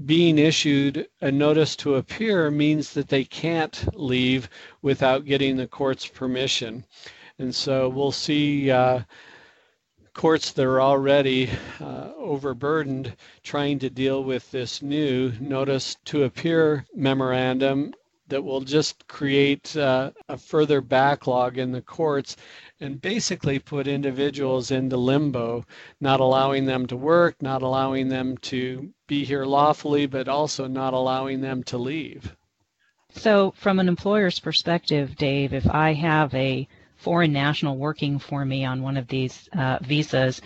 being 0.06 0.38
issued 0.38 1.08
a 1.20 1.30
notice 1.32 1.74
to 1.74 1.96
appear 1.96 2.50
means 2.50 2.94
that 2.94 3.08
they 3.08 3.24
can't 3.24 3.88
leave 3.94 4.48
without 4.82 5.24
getting 5.24 5.56
the 5.56 5.66
court's 5.66 6.06
permission. 6.06 6.84
And 7.38 7.52
so 7.52 7.88
we'll 7.88 8.12
see 8.12 8.70
uh, 8.70 9.00
courts 10.14 10.52
that 10.52 10.64
are 10.64 10.80
already 10.80 11.50
uh, 11.80 12.12
overburdened 12.16 13.16
trying 13.42 13.80
to 13.80 13.90
deal 13.90 14.22
with 14.22 14.48
this 14.52 14.80
new 14.80 15.32
notice 15.40 15.96
to 16.04 16.22
appear 16.22 16.86
memorandum 16.94 17.92
that 18.34 18.42
will 18.42 18.62
just 18.62 19.06
create 19.06 19.76
uh, 19.76 20.10
a 20.28 20.36
further 20.36 20.80
backlog 20.80 21.56
in 21.56 21.70
the 21.70 21.80
courts 21.80 22.36
and 22.80 23.00
basically 23.00 23.60
put 23.60 23.86
individuals 23.86 24.72
into 24.72 24.96
limbo, 24.96 25.64
not 26.00 26.18
allowing 26.18 26.64
them 26.64 26.84
to 26.84 26.96
work, 26.96 27.40
not 27.40 27.62
allowing 27.62 28.08
them 28.08 28.36
to 28.38 28.92
be 29.06 29.24
here 29.24 29.44
lawfully, 29.44 30.06
but 30.06 30.26
also 30.26 30.66
not 30.66 30.92
allowing 30.92 31.40
them 31.40 31.62
to 31.62 31.78
leave. 31.78 32.34
So, 33.12 33.54
from 33.56 33.78
an 33.78 33.86
employer's 33.86 34.40
perspective, 34.40 35.14
Dave, 35.14 35.54
if 35.54 35.70
I 35.70 35.92
have 35.92 36.34
a 36.34 36.66
foreign 36.96 37.32
national 37.32 37.76
working 37.76 38.18
for 38.18 38.44
me 38.44 38.64
on 38.64 38.82
one 38.82 38.96
of 38.96 39.06
these 39.06 39.48
uh, 39.56 39.78
visas, 39.80 40.42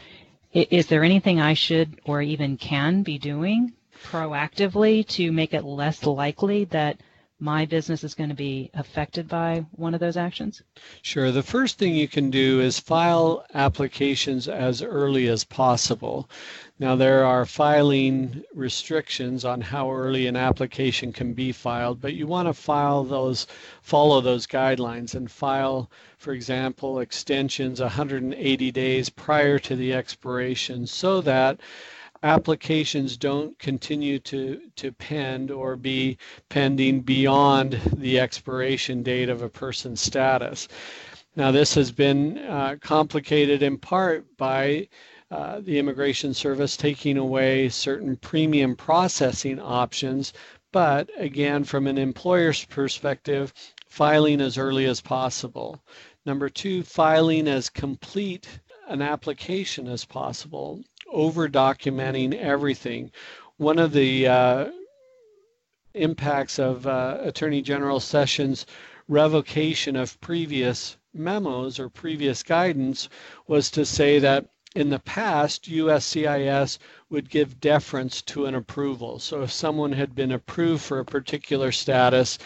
is 0.53 0.89
there 0.89 1.05
anything 1.05 1.41
I 1.41 1.55
should 1.55 2.03
or 2.05 2.21
even 2.21 2.59
can 2.59 3.03
be 3.03 3.17
doing 3.17 3.73
proactively 4.05 5.09
to 5.09 5.33
make 5.33 5.55
it 5.55 5.65
less 5.65 6.05
likely 6.05 6.65
that 6.67 7.01
my 7.41 7.65
business 7.65 8.03
is 8.03 8.15
going 8.15 8.31
to 8.31 8.35
be 8.35 8.69
affected 8.75 9.29
by 9.29 9.65
one 9.73 9.95
of 9.95 10.01
those 10.01 10.17
actions? 10.17 10.63
Sure. 11.03 11.31
The 11.31 11.43
first 11.43 11.79
thing 11.79 11.95
you 11.95 12.09
can 12.09 12.31
do 12.31 12.61
is 12.61 12.81
file 12.81 13.45
applications 13.55 14.49
as 14.49 14.83
early 14.83 15.29
as 15.29 15.45
possible. 15.45 16.29
Now, 16.81 16.97
there 16.97 17.25
are 17.25 17.47
filing 17.47 18.43
restrictions 18.55 19.45
on 19.45 19.61
how 19.61 19.91
early 19.91 20.27
an 20.27 20.37
application 20.37 21.13
can 21.13 21.33
be 21.33 21.53
filed, 21.53 22.01
but 22.01 22.15
you 22.15 22.27
want 22.27 22.49
to 22.49 22.55
file 22.55 23.05
those, 23.05 23.47
follow 23.83 24.21
those 24.21 24.47
guidelines 24.47 25.15
and 25.15 25.31
file, 25.31 25.91
for 26.17 26.33
example, 26.33 26.99
extensions 26.99 27.81
180 27.81 28.71
days 28.73 29.09
prior 29.11 29.59
to 29.61 29.77
the 29.77 29.93
expiration 29.93 30.87
so 30.87 31.21
that 31.21 31.61
applications 32.23 33.17
don't 33.17 33.59
continue 33.59 34.19
to, 34.19 34.61
to 34.77 34.93
pend 34.93 35.51
or 35.51 35.77
be 35.77 36.19
pending 36.49 37.01
beyond 37.01 37.81
the 37.97 38.19
expiration 38.19 39.03
date 39.03 39.29
of 39.29 39.43
a 39.43 39.49
person's 39.49 40.01
status. 40.01 40.69
Now, 41.37 41.53
this 41.53 41.75
has 41.75 41.93
been 41.93 42.39
uh, 42.39 42.77
complicated 42.81 43.63
in 43.63 43.79
part 43.79 44.37
by 44.37 44.89
uh, 45.31 45.61
the 45.61 45.79
Immigration 45.79 46.35
Service 46.35 46.77
taking 46.77 47.17
away 47.19 47.69
certain 47.69 48.17
premium 48.17 48.75
processing 48.75 49.61
options, 49.61 50.33
but 50.73 51.09
again, 51.17 51.65
from 51.65 51.87
an 51.87 51.99
employer's 51.99 52.65
perspective, 52.65 53.53
filing 53.87 54.41
as 54.41 54.59
early 54.59 54.87
as 54.87 55.01
possible. 55.01 55.81
Number 56.27 56.49
two, 56.49 56.83
filing 56.83 57.47
as 57.47 57.71
complete 57.71 58.49
an 58.89 59.03
application 59.03 59.87
as 59.87 60.05
possible 60.05 60.83
over 61.19 61.49
documenting 61.49 62.33
everything. 62.33 63.11
One 63.57 63.81
of 63.81 63.91
the 63.91 64.29
uh, 64.29 64.67
impacts 65.93 66.61
of 66.61 66.87
uh, 66.87 67.19
Attorney 67.23 67.61
General 67.61 67.99
Sessions' 67.99 68.67
revocation 69.09 69.97
of 69.97 70.21
previous 70.21 70.97
memos 71.13 71.81
or 71.81 71.89
previous 71.89 72.45
guidance 72.45 73.09
was 73.49 73.69
to 73.73 73.85
say 73.85 74.21
that 74.21 74.47
in 74.77 74.91
the 74.91 75.01
past, 75.01 75.65
USCIS 75.65 76.79
would 77.11 77.29
give 77.29 77.59
deference 77.59 78.23
to 78.23 78.47
an 78.47 78.55
approval. 78.55 79.19
So 79.19 79.43
if 79.43 79.51
someone 79.51 79.93
had 79.93 80.15
been 80.15 80.31
approved 80.31 80.85
for 80.85 81.01
a 81.01 81.05
particular 81.05 81.73
status, 81.73 82.39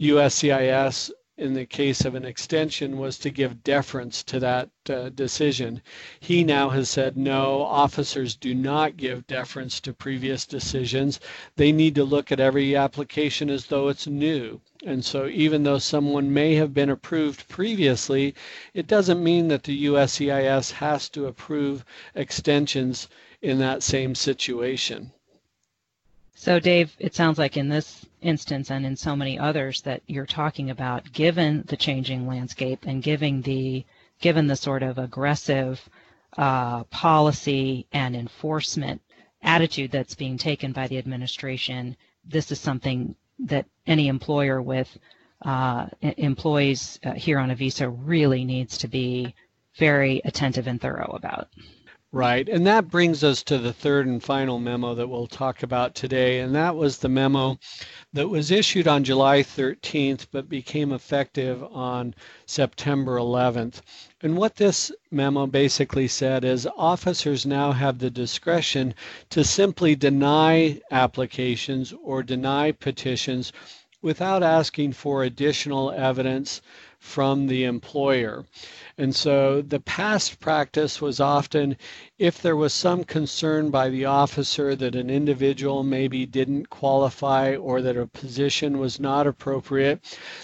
USCIS 0.00 1.12
in 1.38 1.54
the 1.54 1.64
case 1.64 2.04
of 2.04 2.16
an 2.16 2.24
extension 2.24 2.98
was 2.98 3.16
to 3.16 3.30
give 3.30 3.62
deference 3.62 4.24
to 4.24 4.40
that 4.40 4.68
uh, 4.90 5.08
decision. 5.10 5.80
He 6.18 6.42
now 6.42 6.70
has 6.70 6.88
said 6.90 7.16
no, 7.16 7.62
officers 7.62 8.34
do 8.34 8.56
not 8.56 8.96
give 8.96 9.24
deference 9.28 9.78
to 9.82 9.92
previous 9.92 10.44
decisions. 10.44 11.20
They 11.54 11.70
need 11.70 11.94
to 11.94 12.02
look 12.04 12.32
at 12.32 12.40
every 12.40 12.74
application 12.74 13.50
as 13.50 13.66
though 13.66 13.86
it's 13.86 14.08
new. 14.08 14.60
And 14.84 15.04
so 15.04 15.28
even 15.28 15.62
though 15.62 15.78
someone 15.78 16.34
may 16.34 16.56
have 16.56 16.74
been 16.74 16.90
approved 16.90 17.48
previously, 17.48 18.34
it 18.74 18.88
doesn't 18.88 19.22
mean 19.22 19.46
that 19.46 19.62
the 19.62 19.86
USCIS 19.86 20.72
has 20.72 21.08
to 21.10 21.26
approve 21.26 21.84
extensions 22.16 23.06
in 23.40 23.60
that 23.60 23.84
same 23.84 24.16
situation. 24.16 25.12
So, 26.34 26.58
Dave, 26.58 26.96
it 26.98 27.14
sounds 27.14 27.38
like 27.38 27.56
in 27.56 27.68
this 27.68 28.06
instance 28.20 28.70
and 28.70 28.84
in 28.84 28.96
so 28.96 29.14
many 29.14 29.38
others 29.38 29.82
that 29.82 30.02
you're 30.06 30.26
talking 30.26 30.70
about, 30.70 31.12
given 31.12 31.64
the 31.66 31.76
changing 31.76 32.26
landscape 32.26 32.84
and 32.86 33.02
given 33.02 33.42
the 33.42 33.84
given 34.20 34.46
the 34.46 34.56
sort 34.56 34.82
of 34.82 34.98
aggressive 34.98 35.80
uh, 36.36 36.84
policy 36.84 37.86
and 37.92 38.16
enforcement 38.16 39.00
attitude 39.42 39.90
that's 39.90 40.14
being 40.14 40.36
taken 40.36 40.72
by 40.72 40.88
the 40.88 40.98
administration, 40.98 41.96
this 42.24 42.50
is 42.50 42.58
something 42.58 43.14
that 43.38 43.66
any 43.86 44.08
employer 44.08 44.60
with 44.60 44.98
uh, 45.42 45.86
employees 46.00 46.98
uh, 47.04 47.12
here 47.12 47.38
on 47.38 47.50
a 47.50 47.54
visa 47.54 47.88
really 47.88 48.44
needs 48.44 48.78
to 48.78 48.88
be 48.88 49.34
very 49.76 50.20
attentive 50.24 50.66
and 50.66 50.80
thorough 50.80 51.12
about. 51.14 51.48
Right. 52.10 52.48
And 52.48 52.66
that 52.66 52.88
brings 52.88 53.22
us 53.22 53.42
to 53.42 53.58
the 53.58 53.72
third 53.74 54.06
and 54.06 54.22
final 54.22 54.58
memo 54.58 54.94
that 54.94 55.08
we'll 55.08 55.26
talk 55.26 55.62
about 55.62 55.94
today. 55.94 56.40
And 56.40 56.54
that 56.54 56.74
was 56.74 56.96
the 56.96 57.08
memo 57.10 57.58
that 58.14 58.28
was 58.28 58.50
issued 58.50 58.88
on 58.88 59.04
July 59.04 59.42
13th 59.42 60.26
but 60.32 60.48
became 60.48 60.90
effective 60.92 61.62
on 61.62 62.14
September 62.46 63.18
11th. 63.18 63.82
And 64.22 64.38
what 64.38 64.56
this 64.56 64.90
memo 65.10 65.46
basically 65.46 66.08
said 66.08 66.46
is 66.46 66.66
officers 66.78 67.44
now 67.44 67.72
have 67.72 67.98
the 67.98 68.10
discretion 68.10 68.94
to 69.28 69.44
simply 69.44 69.94
deny 69.94 70.80
applications 70.90 71.92
or 72.02 72.22
deny 72.22 72.72
petitions 72.72 73.52
without 74.00 74.42
asking 74.42 74.92
for 74.92 75.24
additional 75.24 75.90
evidence 75.90 76.62
from 77.00 77.46
the 77.46 77.62
employer. 77.64 78.44
And 78.96 79.14
so 79.14 79.62
the 79.62 79.78
past 79.78 80.40
practice 80.40 81.00
was 81.00 81.20
often 81.20 81.76
if 82.18 82.42
there 82.42 82.56
was 82.56 82.74
some 82.74 83.04
concern 83.04 83.70
by 83.70 83.88
the 83.88 84.04
officer 84.04 84.74
that 84.74 84.96
an 84.96 85.08
individual 85.08 85.84
maybe 85.84 86.26
didn't 86.26 86.70
qualify 86.70 87.54
or 87.54 87.80
that 87.82 87.96
a 87.96 88.06
position 88.06 88.78
was 88.78 88.98
not 88.98 89.26
appropriate, 89.26 90.00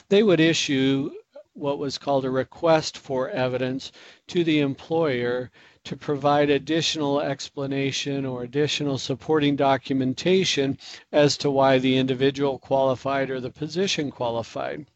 they 0.09 0.23
would 0.23 0.39
issue 0.41 1.11
what 1.55 1.79
was 1.79 1.99
called 1.99 2.25
a 2.25 2.31
request 2.31 2.97
for 2.97 3.31
evidence 3.31 3.93
to 4.29 4.45
the 4.45 4.61
employer 4.61 5.51
to 5.85 5.97
provide 5.97 6.51
additional 6.51 7.21
explanation 7.21 8.25
or 8.25 8.43
additional 8.43 8.97
supporting 8.97 9.55
documentation 9.55 10.79
as 11.13 11.37
to 11.37 11.51
why 11.51 11.79
the 11.79 11.97
individual 11.97 12.59
qualified 12.59 13.31
or 13.31 13.41
the 13.41 13.51
position 13.51 14.11
qualified. 14.11 14.87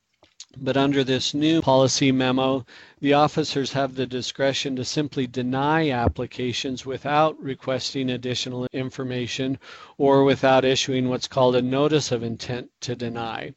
But 0.60 0.76
under 0.76 1.04
this 1.04 1.34
new 1.34 1.62
policy 1.62 2.10
memo, 2.10 2.66
the 3.00 3.12
officers 3.12 3.72
have 3.74 3.94
the 3.94 4.06
discretion 4.06 4.74
to 4.76 4.84
simply 4.84 5.26
deny 5.28 5.90
applications 5.90 6.84
without 6.84 7.40
requesting 7.40 8.10
additional 8.10 8.66
information 8.72 9.58
or 9.98 10.24
without 10.24 10.64
issuing 10.64 11.08
what's 11.08 11.28
called 11.28 11.54
a 11.54 11.62
notice 11.62 12.10
of 12.10 12.24
intent 12.24 12.70
to 12.80 12.96
deny. 12.96 13.54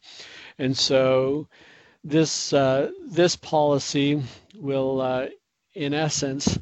And 0.60 0.77
so 0.77 1.48
this 2.03 2.53
uh, 2.53 2.91
this 3.10 3.36
policy 3.36 4.22
will, 4.55 5.01
uh, 5.01 5.27
in 5.74 5.96
essence, 5.96 6.60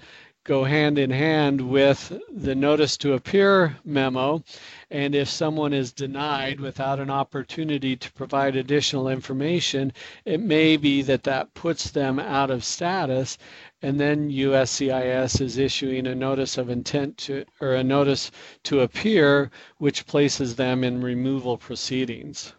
go 0.50 0.63
hand 0.63 0.98
in 0.98 1.12
hand 1.12 1.62
with 1.62 2.12
the 2.34 2.56
notice 2.56 2.98
to 2.98 3.13
appear 3.13 3.77
memo. 3.86 4.44
And 4.89 5.13
if 5.13 5.29
someone 5.29 5.74
is 5.74 5.91
denied 5.91 6.60
without 6.60 7.00
an 7.00 7.12
opportunity 7.12 7.96
to 7.96 8.12
provide 8.13 8.56
additional 8.56 9.10
information, 9.10 9.94
it 10.25 10.39
may 10.39 10.75
be 10.75 11.03
that 11.03 11.22
that 11.22 11.53
puts 11.53 11.91
them 11.91 12.18
out 12.18 12.50
of 12.50 12.63
status. 12.63 13.38
And 13.84 14.00
then 14.00 14.32
USCIS 14.32 15.39
is 15.39 15.60
issuing 15.60 16.08
a 16.08 16.15
notice 16.15 16.58
of 16.58 16.72
intent 16.72 17.20
to, 17.20 17.46
or 17.62 17.75
a 17.75 17.84
notice 17.84 18.32
to 18.63 18.79
appear, 18.79 19.51
which 19.77 20.08
places 20.08 20.56
them 20.56 20.84
in 20.84 21.03
removal 21.03 21.58
proceedings. 21.58 22.53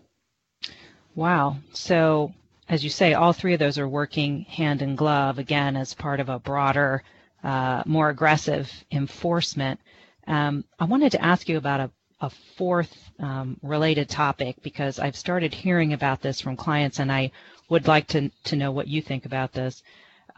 Wow. 1.17 1.57
So, 1.73 2.35
as 2.69 2.85
you 2.85 2.91
say, 2.91 3.15
all 3.15 3.33
three 3.33 3.55
of 3.55 3.59
those 3.59 3.79
are 3.79 3.89
working 3.89 4.43
hand 4.43 4.81
in 4.81 4.95
glove, 4.95 5.41
again, 5.41 5.77
as 5.77 5.93
part 5.93 6.21
of 6.21 6.29
a 6.29 6.39
broader 6.39 7.03
uh, 7.43 7.83
more 7.87 8.09
aggressive 8.11 8.71
enforcement. 8.91 9.81
Um, 10.27 10.65
I 10.79 10.85
wanted 10.85 11.13
to 11.13 11.25
ask 11.25 11.49
you 11.49 11.57
about 11.57 11.81
a, 11.81 11.91
a 12.21 12.31
fourth 12.57 13.11
um, 13.19 13.59
related 13.63 14.09
topic 14.09 14.57
because 14.63 14.99
I've 14.99 15.17
started 15.17 15.55
hearing 15.55 15.93
about 15.93 16.21
this 16.21 16.41
from 16.41 16.57
clients 16.57 16.99
and 16.99 17.11
I 17.11 17.31
would 17.69 17.87
like 17.87 18.07
to, 18.09 18.31
to 18.45 18.57
know 18.57 18.73
what 18.73 18.89
you 18.89 19.01
think 19.01 19.27
about 19.27 19.53
this. 19.53 19.83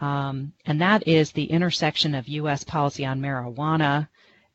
Um, 0.00 0.52
and 0.66 0.80
that 0.80 1.06
is 1.06 1.32
the 1.32 1.44
intersection 1.44 2.14
of 2.14 2.28
U.S. 2.28 2.64
policy 2.64 3.04
on 3.04 3.20
marijuana 3.20 4.08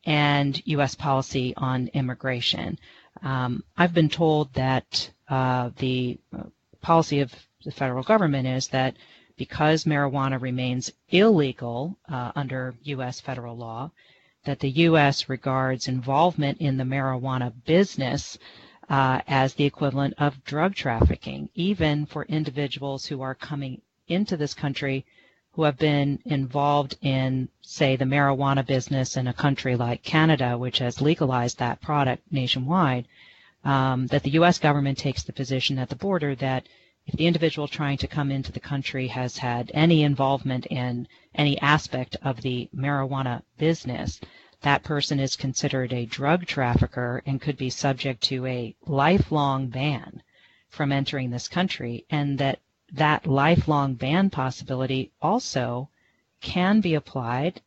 and 0.05 0.61
U.S. 0.65 0.95
policy 0.95 1.53
on 1.57 1.89
immigration. 1.93 2.79
Um, 3.21 3.63
I've 3.77 3.93
been 3.93 4.09
told 4.09 4.53
that 4.53 5.09
uh, 5.29 5.71
the 5.77 6.17
uh, 6.37 6.43
policy 6.81 7.19
of 7.19 7.33
the 7.65 7.71
federal 7.71 8.03
government 8.03 8.47
is 8.47 8.67
that 8.69 8.95
because 9.37 9.85
marijuana 9.85 10.41
remains 10.41 10.91
illegal 11.09 11.97
uh, 12.09 12.31
under 12.35 12.75
U.S. 12.83 13.21
federal 13.21 13.55
law, 13.55 13.91
that 14.45 14.59
the 14.59 14.69
U.S. 14.69 15.29
regards 15.29 15.87
involvement 15.87 16.59
in 16.59 16.77
the 16.77 16.83
marijuana 16.83 17.53
business 17.65 18.37
uh, 18.89 19.21
as 19.27 19.53
the 19.53 19.65
equivalent 19.65 20.13
of 20.17 20.43
drug 20.43 20.73
trafficking, 20.73 21.49
even 21.55 22.05
for 22.05 22.23
individuals 22.25 23.05
who 23.05 23.21
are 23.21 23.35
coming 23.35 23.81
into 24.07 24.37
this 24.37 24.53
country 24.53 25.05
who 25.57 25.63
have 25.63 25.77
been 25.77 26.19
involved 26.25 26.95
in, 27.01 27.49
say, 27.61 27.95
the 27.95 28.05
marijuana 28.05 28.63
business 28.63 29.17
in 29.17 29.27
a 29.27 29.33
country 29.33 29.75
like 29.75 30.03
Canada, 30.03 30.55
which 30.55 30.77
has 30.77 31.01
legalized 31.01 31.57
that 31.57 31.81
product 31.81 32.21
nationwide, 32.31 33.07
um, 33.65 34.05
that 34.07 34.21
the 34.21 34.29
U.S. 34.31 34.59
government 34.59 34.99
takes 34.99 35.23
the 35.23 35.33
position 35.33 35.79
at 35.79 35.89
the 35.89 35.95
border 35.95 36.35
that 36.35 36.67
if 37.07 37.15
the 37.15 37.25
individual 37.25 37.69
trying 37.69 37.97
to 37.97 38.07
come 38.07 38.31
into 38.31 38.51
the 38.51 38.59
country 38.59 39.07
has 39.07 39.37
had 39.37 39.71
any 39.73 40.03
involvement 40.03 40.65
in 40.65 41.07
any 41.33 41.57
aspect 41.61 42.17
of 42.21 42.41
the 42.41 42.69
marijuana 42.75 43.41
business, 43.57 44.19
that 44.61 44.83
person 44.83 45.17
is 45.17 45.37
considered 45.37 45.93
a 45.93 46.05
drug 46.05 46.45
trafficker 46.45 47.23
and 47.25 47.39
could 47.39 47.55
be 47.55 47.69
subject 47.69 48.21
to 48.21 48.45
a 48.45 48.75
lifelong 48.85 49.69
ban 49.69 50.21
from 50.67 50.91
entering 50.91 51.29
this 51.29 51.47
country 51.47 52.05
and 52.09 52.37
that 52.39 52.59
that 52.91 53.25
lifelong 53.25 53.93
ban 53.93 54.29
possibility 54.29 55.11
also 55.21 55.89
can 56.41 56.81
be 56.81 56.93
applied 56.93 57.61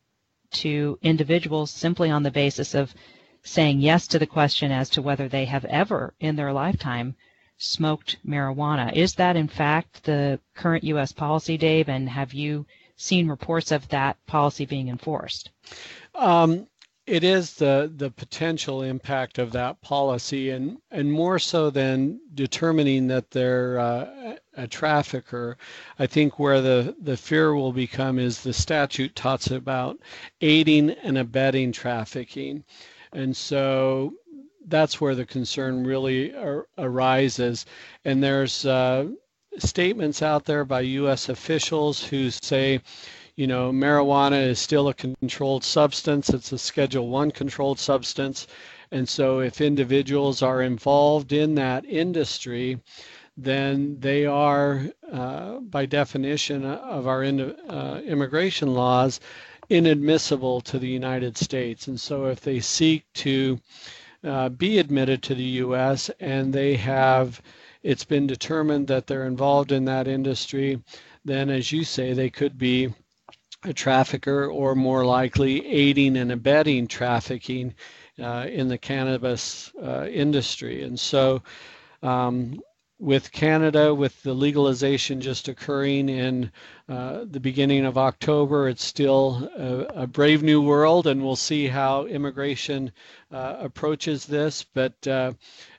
to 0.51 0.99
individuals 1.01 1.71
simply 1.71 2.11
on 2.11 2.21
the 2.21 2.31
basis 2.31 2.75
of 2.75 2.93
saying 3.41 3.79
yes 3.79 4.05
to 4.05 4.19
the 4.19 4.27
question 4.27 4.71
as 4.71 4.89
to 4.89 5.01
whether 5.01 5.27
they 5.27 5.45
have 5.45 5.65
ever 5.65 6.13
in 6.19 6.35
their 6.35 6.53
lifetime 6.53 7.15
smoked 7.61 8.17
marijuana. 8.25 8.91
Is 8.93 9.15
that 9.15 9.35
in 9.35 9.47
fact 9.47 10.03
the 10.03 10.39
current 10.55 10.83
U.S. 10.85 11.11
policy, 11.11 11.57
Dave? 11.57 11.89
And 11.89 12.09
have 12.09 12.33
you 12.33 12.65
seen 12.95 13.27
reports 13.27 13.71
of 13.71 13.87
that 13.89 14.17
policy 14.25 14.65
being 14.65 14.89
enforced? 14.89 15.51
Um, 16.15 16.67
it 17.07 17.23
is 17.23 17.55
the 17.55 17.91
the 17.95 18.11
potential 18.11 18.83
impact 18.83 19.37
of 19.37 19.51
that 19.51 19.81
policy, 19.81 20.51
and 20.51 20.77
and 20.91 21.11
more 21.11 21.39
so 21.39 21.69
than 21.69 22.19
determining 22.33 23.07
that 23.07 23.31
they're 23.31 23.79
uh, 23.79 24.35
a 24.55 24.67
trafficker. 24.67 25.57
I 25.99 26.07
think 26.07 26.39
where 26.39 26.61
the 26.61 26.95
the 27.01 27.17
fear 27.17 27.53
will 27.55 27.73
become 27.73 28.17
is 28.19 28.41
the 28.41 28.53
statute 28.53 29.15
talks 29.15 29.47
about 29.51 29.99
aiding 30.41 30.91
and 30.91 31.17
abetting 31.17 31.71
trafficking, 31.71 32.63
and 33.13 33.35
so 33.35 34.13
that's 34.67 35.01
where 35.01 35.15
the 35.15 35.25
concern 35.25 35.83
really 35.85 36.35
ar- 36.35 36.67
arises. 36.77 37.65
And 38.05 38.23
there's 38.23 38.65
uh, 38.65 39.07
statements 39.57 40.21
out 40.21 40.45
there 40.45 40.65
by 40.65 40.81
U.S. 40.81 41.29
officials 41.29 42.03
who 42.03 42.29
say, 42.31 42.81
you 43.35 43.47
know, 43.47 43.71
marijuana 43.71 44.45
is 44.47 44.59
still 44.59 44.87
a 44.87 44.93
controlled 44.93 45.63
substance. 45.63 46.29
It's 46.29 46.51
a 46.51 46.57
Schedule 46.57 47.07
One 47.09 47.31
controlled 47.31 47.79
substance, 47.79 48.47
and 48.91 49.07
so 49.07 49.39
if 49.39 49.61
individuals 49.61 50.41
are 50.41 50.61
involved 50.61 51.31
in 51.31 51.55
that 51.55 51.85
industry, 51.85 52.79
then 53.37 53.97
they 53.99 54.25
are, 54.25 54.85
uh, 55.11 55.59
by 55.59 55.85
definition 55.85 56.65
of 56.65 57.07
our 57.07 57.23
in, 57.23 57.39
uh, 57.41 58.01
immigration 58.05 58.73
laws, 58.73 59.19
inadmissible 59.69 60.59
to 60.61 60.77
the 60.77 60.89
United 60.89 61.37
States. 61.37 61.87
And 61.87 61.99
so 61.99 62.25
if 62.25 62.41
they 62.41 62.59
seek 62.59 63.05
to 63.13 63.59
uh, 64.23 64.49
be 64.49 64.79
admitted 64.79 65.23
to 65.23 65.35
the 65.35 65.43
U.S. 65.43 66.09
and 66.19 66.53
they 66.53 66.75
have, 66.75 67.41
it's 67.83 68.05
been 68.05 68.27
determined 68.27 68.87
that 68.87 69.07
they're 69.07 69.27
involved 69.27 69.71
in 69.71 69.85
that 69.85 70.07
industry, 70.07 70.81
then 71.25 71.49
as 71.49 71.71
you 71.71 71.83
say, 71.83 72.13
they 72.13 72.29
could 72.29 72.57
be 72.57 72.93
a 73.63 73.73
trafficker 73.73 74.47
or 74.47 74.75
more 74.75 75.05
likely 75.05 75.65
aiding 75.67 76.17
and 76.17 76.31
abetting 76.31 76.87
trafficking 76.87 77.73
uh, 78.21 78.47
in 78.49 78.67
the 78.67 78.77
cannabis 78.77 79.71
uh, 79.81 80.07
industry. 80.07 80.83
And 80.83 80.99
so 80.99 81.41
um, 82.01 82.59
with 83.01 83.31
Canada, 83.31 83.95
with 83.95 84.21
the 84.21 84.33
legalization 84.33 85.19
just 85.19 85.47
occurring 85.47 86.07
in 86.07 86.51
uh, 86.87 87.25
the 87.25 87.39
beginning 87.39 87.83
of 87.83 87.97
October, 87.97 88.69
it's 88.69 88.83
still 88.83 89.49
a, 89.57 90.03
a, 90.03 90.07
brave 90.07 90.43
new 90.43 90.61
world, 90.61 91.07
and 91.07 91.23
we'll 91.23 91.35
see 91.35 91.65
how 91.65 92.05
immigration 92.05 92.91
uh, 93.31 93.55
approaches 93.59 94.27
this. 94.27 94.63
But 94.75 95.07
uh, 95.07 95.33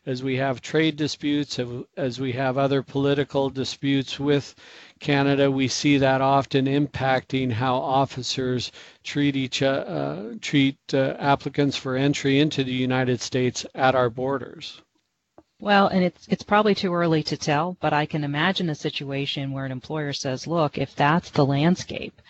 as 0.04 0.24
we 0.24 0.36
have 0.38 0.60
trade 0.60 0.96
disputes, 0.96 1.60
as 1.96 2.18
we 2.18 2.32
have 2.32 2.58
other 2.58 2.82
political 2.82 3.50
disputes 3.50 4.18
with 4.18 4.56
Canada, 4.98 5.48
we 5.48 5.68
see 5.68 5.98
that 5.98 6.20
often 6.20 6.66
impacting 6.66 7.52
how 7.52 7.76
officers 7.76 8.72
treat 9.04 9.36
each 9.36 9.62
uh, 9.62 10.22
treat 10.40 10.76
uh, 10.92 11.14
applicants 11.20 11.76
for 11.76 11.94
entry 11.94 12.40
into 12.40 12.64
the 12.64 12.72
United 12.72 13.20
States 13.20 13.64
at 13.76 13.94
our 13.94 14.10
borders. 14.10 14.82
Well, 15.62 15.86
and 15.86 16.02
it's 16.02 16.26
it's 16.26 16.42
probably 16.42 16.74
too 16.74 16.92
early 16.92 17.22
to 17.22 17.36
tell, 17.36 17.76
but 17.80 17.92
I 17.92 18.04
can 18.04 18.24
imagine 18.24 18.68
a 18.68 18.74
situation 18.74 19.52
where 19.52 19.64
an 19.64 19.70
employer 19.70 20.12
says, 20.12 20.48
"Look, 20.48 20.76
if 20.76 20.96
that's 20.96 21.30
the 21.30 21.46
landscape, 21.46 22.20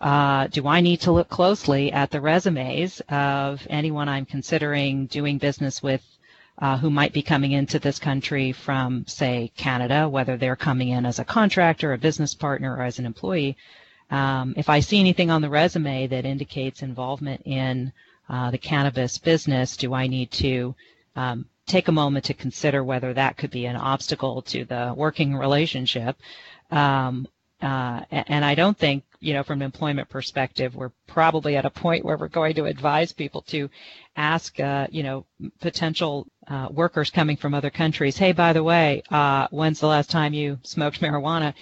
uh, 0.00 0.46
do 0.46 0.66
I 0.66 0.80
need 0.80 1.02
to 1.02 1.12
look 1.12 1.28
closely 1.28 1.92
at 1.92 2.10
the 2.10 2.22
resumes 2.22 3.02
of 3.10 3.66
anyone 3.68 4.08
I'm 4.08 4.24
considering 4.24 5.04
doing 5.04 5.36
business 5.36 5.82
with 5.82 6.02
uh, 6.56 6.78
who 6.78 6.88
might 6.88 7.12
be 7.12 7.20
coming 7.20 7.52
into 7.52 7.78
this 7.78 7.98
country 7.98 8.52
from, 8.52 9.06
say, 9.06 9.52
Canada, 9.54 10.08
whether 10.08 10.38
they're 10.38 10.56
coming 10.56 10.88
in 10.88 11.04
as 11.04 11.18
a 11.18 11.26
contractor, 11.26 11.92
a 11.92 11.98
business 11.98 12.34
partner, 12.34 12.74
or 12.74 12.84
as 12.84 12.98
an 12.98 13.04
employee? 13.04 13.58
Um, 14.10 14.54
if 14.56 14.70
I 14.70 14.80
see 14.80 14.98
anything 14.98 15.30
on 15.30 15.42
the 15.42 15.50
resume 15.50 16.06
that 16.06 16.24
indicates 16.24 16.80
involvement 16.80 17.42
in 17.44 17.92
uh, 18.30 18.50
the 18.50 18.56
cannabis 18.56 19.18
business, 19.18 19.76
do 19.76 19.92
I 19.92 20.06
need 20.06 20.30
to 20.30 20.74
um, 21.16 21.44
take 21.68 21.88
a 21.88 21.92
moment 21.92 22.24
to 22.26 22.34
consider 22.34 22.82
whether 22.82 23.14
that 23.14 23.36
could 23.36 23.50
be 23.50 23.66
an 23.66 23.76
obstacle 23.76 24.42
to 24.42 24.64
the 24.64 24.92
working 24.96 25.36
relationship. 25.36 26.16
Um, 26.70 27.28
uh, 27.60 28.02
and 28.12 28.44
I 28.44 28.54
don't 28.54 28.78
think, 28.78 29.02
you 29.18 29.34
know, 29.34 29.42
from 29.42 29.60
an 29.60 29.64
employment 29.64 30.08
perspective, 30.08 30.76
we're 30.76 30.92
probably 31.08 31.56
at 31.56 31.64
a 31.64 31.70
point 31.70 32.04
where 32.04 32.16
we're 32.16 32.28
going 32.28 32.54
to 32.54 32.66
advise 32.66 33.12
people 33.12 33.42
to 33.42 33.68
ask, 34.16 34.60
uh, 34.60 34.86
you 34.90 35.02
know, 35.02 35.26
potential 35.60 36.28
uh, 36.46 36.68
workers 36.70 37.10
coming 37.10 37.36
from 37.36 37.54
other 37.54 37.70
countries, 37.70 38.16
hey, 38.16 38.32
by 38.32 38.52
the 38.52 38.62
way, 38.62 39.02
uh, 39.10 39.48
when's 39.50 39.80
the 39.80 39.88
last 39.88 40.08
time 40.10 40.34
you 40.34 40.58
smoked 40.62 41.00
marijuana? 41.00 41.52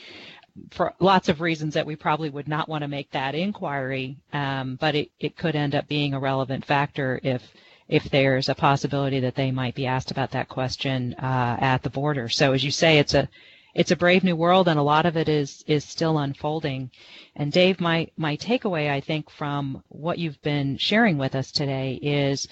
for 0.70 0.94
lots 1.00 1.28
of 1.28 1.40
reasons 1.40 1.74
that 1.74 1.86
we 1.86 1.96
probably 1.96 2.30
would 2.30 2.48
not 2.48 2.68
want 2.68 2.82
to 2.82 2.88
make 2.88 3.10
that 3.10 3.34
inquiry, 3.34 4.16
um, 4.32 4.76
but 4.80 4.94
it, 4.94 5.10
it 5.20 5.36
could 5.36 5.54
end 5.54 5.74
up 5.74 5.86
being 5.88 6.14
a 6.14 6.20
relevant 6.20 6.64
factor 6.64 7.20
if 7.22 7.42
if 7.88 8.10
there's 8.10 8.48
a 8.48 8.54
possibility 8.54 9.20
that 9.20 9.34
they 9.34 9.50
might 9.50 9.74
be 9.74 9.86
asked 9.86 10.10
about 10.10 10.32
that 10.32 10.48
question 10.48 11.14
uh, 11.14 11.56
at 11.60 11.82
the 11.82 11.90
border. 11.90 12.28
So 12.28 12.52
as 12.52 12.64
you 12.64 12.70
say, 12.70 12.98
it's 12.98 13.14
a 13.14 13.28
it's 13.74 13.90
a 13.90 13.96
brave 13.96 14.24
new 14.24 14.36
world, 14.36 14.68
and 14.68 14.78
a 14.78 14.82
lot 14.82 15.06
of 15.06 15.16
it 15.16 15.28
is 15.28 15.62
is 15.66 15.84
still 15.84 16.18
unfolding. 16.18 16.90
And 17.36 17.52
Dave, 17.52 17.80
my 17.80 18.08
my 18.16 18.36
takeaway, 18.36 18.90
I 18.90 19.00
think, 19.00 19.30
from 19.30 19.82
what 19.88 20.18
you've 20.18 20.40
been 20.42 20.78
sharing 20.78 21.18
with 21.18 21.34
us 21.34 21.52
today 21.52 21.98
is 22.02 22.48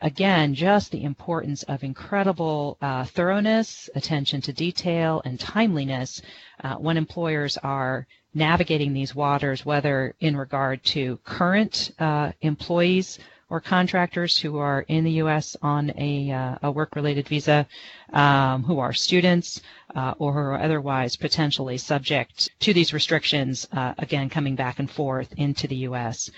again, 0.00 0.54
just 0.54 0.92
the 0.92 1.04
importance 1.04 1.62
of 1.64 1.84
incredible 1.84 2.78
uh, 2.80 3.04
thoroughness, 3.04 3.90
attention 3.94 4.40
to 4.42 4.52
detail, 4.52 5.20
and 5.24 5.38
timeliness 5.38 6.22
uh, 6.64 6.76
when 6.76 6.96
employers 6.96 7.58
are 7.58 8.06
navigating 8.32 8.92
these 8.92 9.14
waters, 9.14 9.66
whether 9.66 10.14
in 10.20 10.36
regard 10.36 10.82
to 10.84 11.18
current 11.24 11.90
uh, 11.98 12.32
employees 12.40 13.18
or 13.50 13.60
contractors 13.60 14.38
who 14.38 14.58
are 14.58 14.82
in 14.88 15.04
the 15.04 15.10
U.S. 15.24 15.56
on 15.60 15.92
a, 15.98 16.30
uh, 16.30 16.56
a 16.62 16.70
work-related 16.70 17.28
visa, 17.28 17.66
um, 18.12 18.62
who 18.62 18.78
are 18.78 18.92
students, 18.92 19.60
uh, 19.94 20.14
or 20.18 20.32
who 20.32 20.38
are 20.38 20.60
otherwise 20.60 21.16
potentially 21.16 21.76
subject 21.76 22.48
to 22.60 22.72
these 22.72 22.94
restrictions, 22.94 23.68
uh, 23.72 23.92
again, 23.98 24.30
coming 24.30 24.54
back 24.54 24.78
and 24.78 24.90
forth 24.90 25.32
into 25.36 25.66
the 25.66 25.76
U.S. 25.76 26.30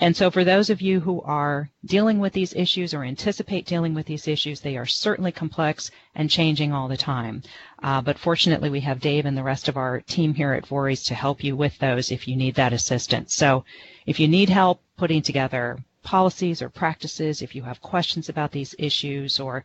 And 0.00 0.16
so 0.16 0.30
for 0.30 0.42
those 0.42 0.70
of 0.70 0.80
you 0.80 1.00
who 1.00 1.20
are 1.22 1.70
dealing 1.84 2.18
with 2.18 2.32
these 2.32 2.54
issues 2.54 2.92
or 2.92 3.04
anticipate 3.04 3.66
dealing 3.66 3.94
with 3.94 4.06
these 4.06 4.26
issues, 4.26 4.60
they 4.60 4.76
are 4.76 4.86
certainly 4.86 5.32
complex 5.32 5.90
and 6.14 6.30
changing 6.30 6.72
all 6.72 6.88
the 6.88 6.96
time. 6.96 7.42
Uh, 7.82 8.00
but 8.00 8.18
fortunately, 8.18 8.70
we 8.70 8.80
have 8.80 9.00
Dave 9.00 9.26
and 9.26 9.36
the 9.36 9.42
rest 9.42 9.68
of 9.68 9.76
our 9.76 10.00
team 10.00 10.34
here 10.34 10.54
at 10.54 10.66
Vorys 10.66 11.06
to 11.06 11.14
help 11.14 11.44
you 11.44 11.56
with 11.56 11.78
those 11.78 12.10
if 12.10 12.26
you 12.26 12.36
need 12.36 12.54
that 12.56 12.72
assistance. 12.72 13.34
So 13.34 13.64
if 14.06 14.18
you 14.18 14.28
need 14.28 14.48
help 14.48 14.82
putting 14.96 15.22
together 15.22 15.78
policies 16.02 16.62
or 16.62 16.68
practices, 16.68 17.42
if 17.42 17.54
you 17.54 17.62
have 17.62 17.80
questions 17.80 18.28
about 18.28 18.52
these 18.52 18.74
issues 18.78 19.40
or 19.40 19.64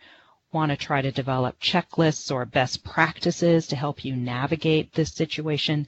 want 0.51 0.71
to 0.71 0.77
try 0.77 1.01
to 1.01 1.11
develop 1.11 1.59
checklists 1.59 2.31
or 2.31 2.45
best 2.45 2.83
practices 2.83 3.67
to 3.67 3.75
help 3.75 4.05
you 4.05 4.15
navigate 4.15 4.93
this 4.93 5.13
situation 5.13 5.87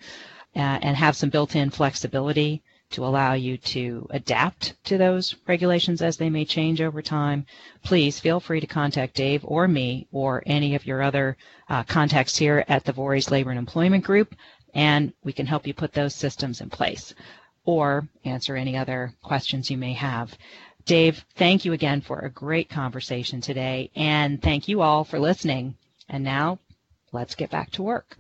uh, 0.56 0.80
and 0.82 0.98
have 0.98 1.16
some 1.16 1.30
built-in 1.30 1.70
flexibility, 1.70 2.62
to 2.92 3.06
allow 3.06 3.34
you 3.34 3.56
to 3.58 4.08
adapt 4.10 4.74
to 4.84 4.98
those 4.98 5.36
regulations 5.48 6.02
as 6.02 6.18
they 6.18 6.30
may 6.30 6.44
change 6.44 6.82
over 6.82 7.02
time, 7.02 7.46
please 7.84 8.20
feel 8.20 8.40
free 8.40 8.60
to 8.60 8.66
contact 8.66 9.14
Dave 9.16 9.46
or 9.46 9.68
me 9.68 10.08
or 10.12 10.42
any 10.48 10.74
of 10.74 10.86
your 10.88 11.02
other 11.02 11.38
uh, 11.70 11.84
contacts 11.84 12.38
here 12.38 12.66
at 12.68 12.84
the 12.86 12.94
Vorys 12.94 13.30
Labor 13.30 13.52
and 13.52 13.60
Employment 13.60 14.04
Group, 14.04 14.36
and 14.74 15.14
we 15.24 15.32
can 15.32 15.46
help 15.46 15.68
you 15.68 15.74
put 15.74 15.94
those 15.94 16.16
systems 16.16 16.62
in 16.62 16.70
place 16.70 17.14
or 17.70 18.08
answer 18.26 18.56
any 18.56 18.76
other 18.76 19.14
questions 19.22 19.70
you 19.70 19.78
may 19.78 19.94
have. 19.94 20.36
Dave, 20.86 21.24
thank 21.36 21.66
you 21.66 21.74
again 21.74 22.02
for 22.02 22.18
a 22.20 22.30
great 22.32 22.68
conversation 22.68 23.42
today, 23.42 23.92
and 23.96 24.42
thank 24.42 24.68
you 24.68 24.82
all 24.82 25.04
for 25.04 25.20
listening. 25.20 25.76
And 26.10 26.24
now, 26.24 26.58
let's 27.12 27.36
get 27.36 27.52
back 27.52 27.70
to 27.74 27.84
work. 27.84 28.18